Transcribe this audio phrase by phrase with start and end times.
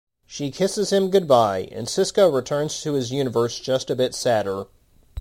[0.25, 4.65] She kisses him goodbye, and Sisko returns to his universe just a bit sadder.